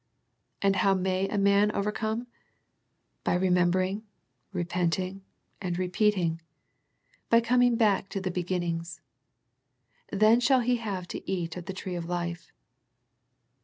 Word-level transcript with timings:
And 0.63 0.77
how 0.77 0.95
may 0.95 1.27
a 1.29 1.37
man 1.37 1.71
overcome? 1.73 2.25
By 3.23 3.35
remembering, 3.35 4.01
repenting, 4.51 5.21
and 5.61 5.77
repeating, 5.77 6.41
by 7.29 7.39
coming 7.39 7.75
back 7.75 8.09
to 8.09 8.19
the 8.19 8.31
beginnings. 8.31 9.01
Then 10.11 10.39
shall 10.39 10.61
he 10.61 10.77
have 10.77 11.07
to 11.09 11.29
eat 11.31 11.55
of 11.55 11.65
the 11.65 11.73
tree 11.73 11.93
of 11.93 12.05
life. 12.05 12.51